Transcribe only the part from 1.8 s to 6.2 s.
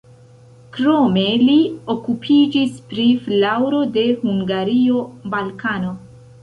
okupiĝis pri flaŭro de Hungario, Balkano.